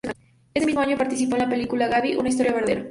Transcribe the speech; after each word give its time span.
Ese 0.55 0.65
mismo 0.65 0.81
año 0.81 0.97
participó 0.97 1.35
en 1.35 1.43
la 1.43 1.49
película 1.49 1.87
"Gaby: 1.87 2.15
Una 2.15 2.29
historia 2.29 2.53
verdadera". 2.53 2.79